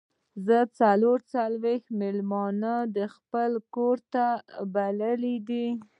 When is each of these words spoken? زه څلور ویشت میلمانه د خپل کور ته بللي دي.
زه 0.45 0.57
څلور 0.79 1.19
ویشت 1.63 1.87
میلمانه 1.99 2.73
د 2.95 2.97
خپل 3.15 3.51
کور 3.75 3.97
ته 4.13 4.25
بللي 4.73 5.35
دي. 5.47 5.67